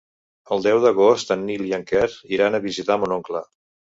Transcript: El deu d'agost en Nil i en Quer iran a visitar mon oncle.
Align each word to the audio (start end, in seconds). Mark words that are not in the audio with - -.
El 0.53 0.63
deu 0.67 0.79
d'agost 0.85 1.33
en 1.35 1.43
Nil 1.49 1.63
i 1.67 1.75
en 1.77 1.85
Quer 1.91 2.07
iran 2.37 2.57
a 2.57 2.61
visitar 2.65 2.99
mon 3.03 3.13
oncle. 3.21 3.43